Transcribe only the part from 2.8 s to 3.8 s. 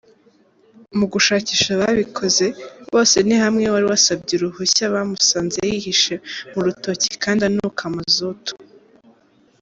Bosenihamwe